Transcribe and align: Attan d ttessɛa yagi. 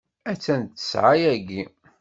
Attan 0.31 0.61
d 0.65 0.69
ttessɛa 0.71 1.13
yagi. 1.21 1.63